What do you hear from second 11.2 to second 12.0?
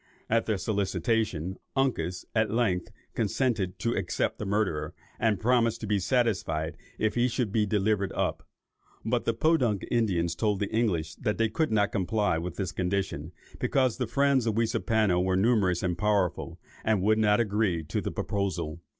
they could not